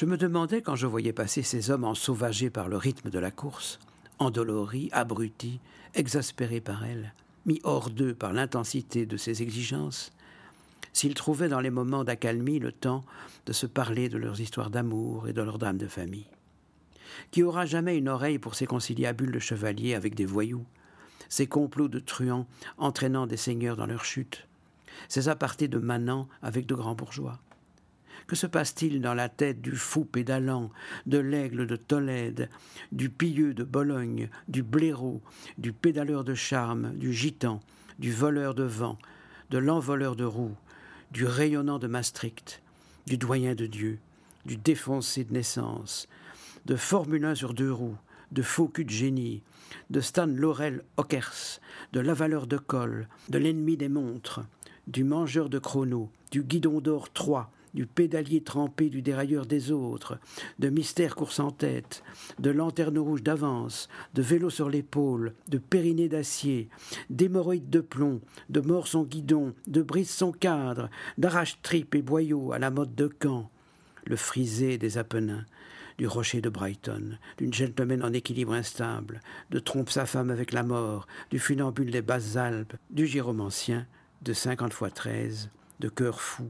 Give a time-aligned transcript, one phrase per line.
[0.00, 3.30] Je me demandais quand je voyais passer ces hommes ensauvagés par le rythme de la
[3.30, 3.78] course,
[4.18, 5.60] endoloris, abrutis,
[5.92, 7.12] exaspérés par elle,
[7.44, 10.10] mis hors d'eux par l'intensité de ses exigences,
[10.94, 13.04] s'ils trouvaient dans les moments d'accalmie le temps
[13.44, 16.30] de se parler de leurs histoires d'amour et de leurs drames de famille.
[17.30, 20.64] Qui aura jamais une oreille pour ces conciliabules de chevaliers avec des voyous,
[21.28, 22.46] ces complots de truands
[22.78, 24.48] entraînant des seigneurs dans leur chute,
[25.10, 27.38] ces apartés de manants avec de grands bourgeois?
[28.26, 30.70] Que se passe-t-il dans la tête du fou pédalant,
[31.06, 32.48] de l'aigle de Tolède,
[32.92, 35.20] du pilleux de Bologne, du blaireau,
[35.58, 37.60] du pédaleur de charme, du gitan,
[37.98, 38.98] du voleur de vent,
[39.50, 40.56] de l'envoleur de roues,
[41.10, 42.62] du rayonnant de Maastricht,
[43.06, 43.98] du doyen de Dieu,
[44.46, 46.08] du défoncé de naissance,
[46.66, 47.96] de Formule sur deux roues,
[48.32, 49.42] de faux cul de génie,
[49.90, 51.60] de Stan Laurel Hockers,
[51.92, 54.40] de l'avaleur de col, de l'ennemi des montres,
[54.86, 60.18] du mangeur de chrono, du guidon d'or 3, du pédalier trempé du dérailleur des autres,
[60.58, 62.02] de mystère course en tête,
[62.38, 66.68] de lanterne rouge d'avance, de vélo sur l'épaule, de périnée d'acier,
[67.10, 72.58] d'hémorroïdes de plomb, de mort son guidon, de brise son cadre, d'arrache-tripes et boyaux à
[72.58, 73.50] la mode de Caen,
[74.04, 75.44] le frisé des Apennins,
[75.98, 80.62] du rocher de Brighton, d'une gentleman en équilibre instable, de trompe sa femme avec la
[80.62, 83.86] mort, du funambule des basses Alpes, du gyromancien,
[84.22, 86.48] de cinquante fois treize, de cœur fou,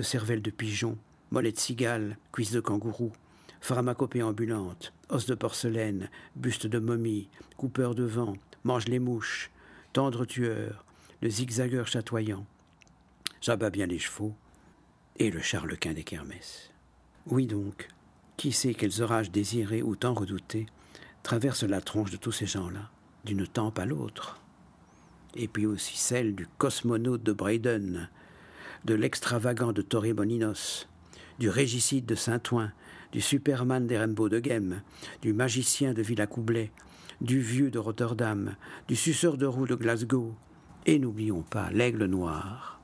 [0.00, 0.96] de de pigeon,
[1.30, 3.12] mollet de cigale, cuisse de kangourou,
[3.60, 8.34] pharmacopée ambulante, os de porcelaine, buste de momie, coupeur de vent,
[8.64, 9.50] mange les mouches,
[9.92, 10.84] tendre tueur,
[11.20, 12.46] le zigzagueur chatoyant.
[13.40, 14.34] J'abats bien les chevaux,
[15.18, 16.70] et le charlequin des kermesses.
[17.26, 17.88] Oui donc,
[18.38, 20.66] qui sait quels orages désirés ou tant redoutés
[21.22, 22.90] traversent la tronche de tous ces gens-là,
[23.24, 24.40] d'une tempe à l'autre
[25.34, 28.08] Et puis aussi celle du cosmonaute de Braden,
[28.84, 30.88] de l'extravagant de Torremolinos,
[31.38, 32.72] du régicide de Saint-Ouen,
[33.12, 34.82] du Superman des Rainbow de Ghem,
[35.22, 36.70] du magicien de Villacoublay,
[37.20, 38.54] du vieux de Rotterdam,
[38.88, 40.34] du suceur de roue de Glasgow,
[40.86, 42.80] et n'oublions pas l'aigle noir,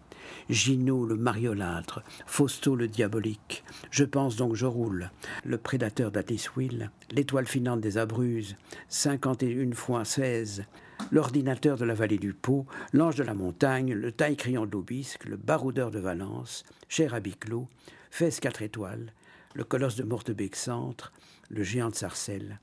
[0.49, 5.11] Gino le mariolâtre, Fausto le diabolique, Je pense donc je roule,
[5.45, 8.57] le prédateur d'Atiswil, l'étoile finante des Abruzes,
[8.89, 10.65] cinquante et une fois seize,
[11.11, 15.25] l'ordinateur de la vallée du Pau, l'ange de la montagne, le taille criant de l'Aubisque,
[15.25, 17.69] le baroudeur de Valence, cher à Biclot,
[18.11, 19.13] Fès quatre étoiles,
[19.55, 21.13] le colosse de Mortebec-Centre,
[21.51, 22.61] le géant de Sarcelles,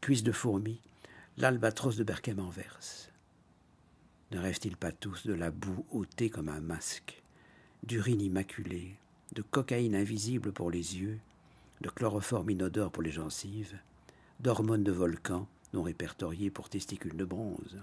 [0.00, 0.80] cuisse de fourmi,
[1.36, 3.10] l'albatros de Berkem-en-Verse.
[4.32, 7.22] Ne rêvent-ils pas tous de la boue ôtée comme un masque,
[7.82, 8.96] d'urine immaculée,
[9.34, 11.18] de cocaïne invisible pour les yeux,
[11.80, 13.78] de chloroforme inodore pour les gencives,
[14.40, 17.78] d'hormones de volcan, non répertoriés pour testicules de bronze.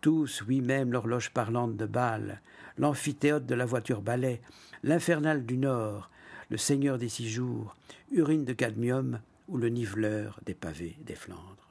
[0.00, 2.40] Tous, oui même l'horloge parlante de Bâle,
[2.78, 4.40] l'amphithéâtre de la voiture balai,
[4.82, 6.10] l'infernal du Nord,
[6.50, 7.74] le seigneur des six jours,
[8.12, 11.65] urine de cadmium ou le niveleur des pavés des Flandres.